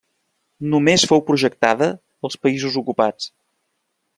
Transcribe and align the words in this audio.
Només 0.73 1.03
fou 1.11 1.21
projectada 1.27 1.91
als 2.29 2.39
països 2.47 2.79
ocupats. 2.83 3.29